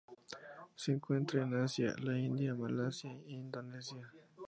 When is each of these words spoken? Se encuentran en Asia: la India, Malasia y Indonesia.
Se 0.73 0.91
encuentran 0.91 1.49
en 1.53 1.61
Asia: 1.61 1.93
la 2.01 2.17
India, 2.17 2.55
Malasia 2.55 3.15
y 3.27 3.35
Indonesia. 3.35 4.11